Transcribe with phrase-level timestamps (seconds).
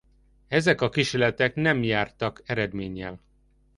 [0.47, 3.21] Ezek a kísérletek nem jártak eredménnyel.